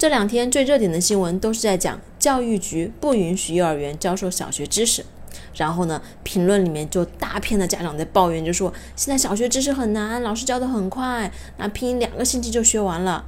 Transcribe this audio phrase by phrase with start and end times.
[0.00, 5.04] 这两天最热点的新闻都是在讲教育局不允许幼儿园教授小学知识，
[5.54, 13.22] 然后呢，评论里面就大片的家长在抱怨，就说现在小学知识很难，老师教的很快，那拼音两个星期就学完了。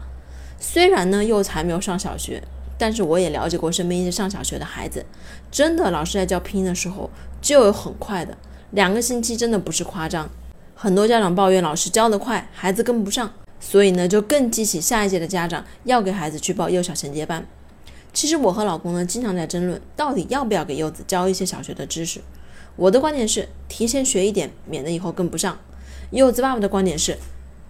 [0.59, 2.43] 虽然呢，幼才没有上小学，
[2.79, 5.05] 但是我也了解过身边一些上小学的孩子，
[5.51, 7.11] 真的老师在教拼音的时候
[7.43, 8.35] 就有很快的，
[8.71, 10.31] 两个星期真的不是夸张。
[10.75, 13.31] 很多家长抱怨老师教得快，孩子跟不上。
[13.65, 17.47] 所以呢，就更激起下一届的家长要给孩子去报幼小衔接班。
[18.13, 22.21] 其实我和老公呢，经常在争论，到底要不要给柚子教一些小学的知识。
[22.75, 25.59] 我的观点是，提前学一点，免得以后跟不上。
[26.11, 27.17] 柚子爸爸的观点是，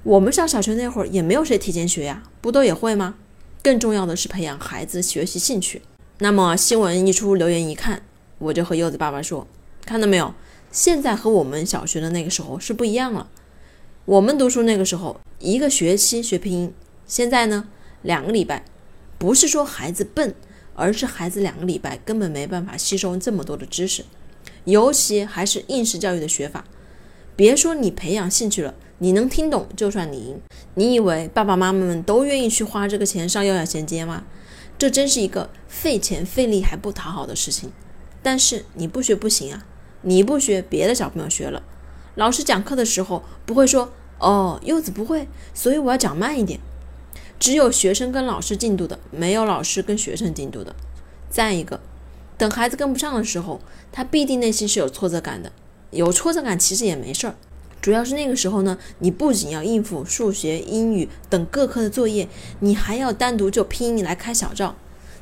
[0.02, 3.16] 我们上小学那会儿也没有谁提前学呀，不都也会吗？
[3.63, 5.83] 更重要的是培养孩子学习兴趣。
[6.19, 8.02] 那么新闻一出，留言一看，
[8.38, 9.47] 我就和柚子爸爸说，
[9.85, 10.35] 看到没有，
[10.73, 13.29] 现在和我们小学的那个时候是不一样了。
[14.05, 16.74] 我们读书那个时候，一个学期学拼音，
[17.06, 17.69] 现在呢，
[18.02, 18.65] 两个礼拜，
[19.16, 20.34] 不是说孩子笨，
[20.74, 24.04] 而是孩子两个礼拜根本没办法吸收这么多的知识，
[24.65, 26.65] 尤其还是应试教育的学法。
[27.37, 30.40] 别说你培养兴趣了，你能听懂就算你赢。
[30.74, 34.24] 你以为爸爸妈妈们都愿意去花这个钱上幼小衔接吗？
[34.77, 37.71] 这真是一个费钱费力还不讨好的事情。
[38.21, 39.65] 但是你不学不行啊，
[40.01, 41.62] 你不学，别的小朋友学了。
[42.15, 46.60] 老师讲课的时候不会说哦，柚子不会，所以我要讲慢一点。
[47.41, 50.77] 只有学生跟老师进度的，没有老师跟学生进度的。
[51.29, 51.80] 再一个，
[52.38, 55.51] 等孩子跟不上的时候，他必定内心是有挫折感的。
[55.90, 57.35] 有挫折感其实也没事儿，
[57.80, 62.29] 主要是那个时候呢，你不仅要应付数学、英语等各科的作业，
[62.60, 64.77] 你还要单独就拼音来开小灶，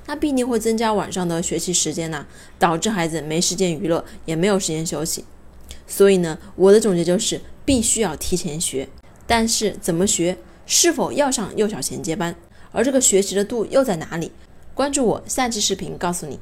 [0.07, 2.27] 那必定会增加晚上的学习时间呐，
[2.59, 5.25] 导致孩子没时间娱乐，也没有时间休息。
[5.87, 8.89] 所以呢，我的总结就是必须要提前学，
[9.27, 12.35] 但是怎么学，是否要上幼小衔接班，
[12.73, 14.33] 而这个学习的度又在哪里？
[14.75, 16.39] 关注我，下期视频告诉你。